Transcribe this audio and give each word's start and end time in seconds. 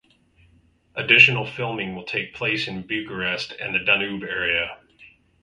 Additional 0.95 1.45
filming 1.45 1.93
will 1.95 2.05
take 2.05 2.33
place 2.33 2.67
in 2.67 2.87
Bucharest 2.87 3.51
and 3.59 3.75
the 3.75 3.77
Danube 3.85 4.23
area. 4.23 4.79